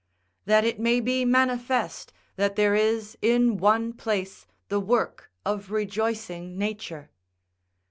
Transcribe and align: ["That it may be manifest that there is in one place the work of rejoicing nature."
["That 0.45 0.65
it 0.65 0.79
may 0.79 0.99
be 0.99 1.25
manifest 1.25 2.11
that 2.35 2.55
there 2.55 2.73
is 2.73 3.15
in 3.21 3.57
one 3.57 3.93
place 3.93 4.47
the 4.67 4.79
work 4.79 5.29
of 5.45 5.69
rejoicing 5.69 6.57
nature." 6.57 7.11